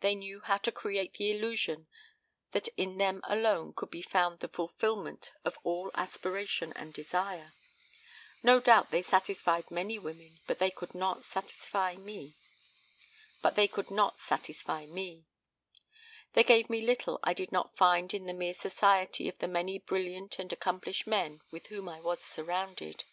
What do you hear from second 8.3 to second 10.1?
No doubt they satisfied many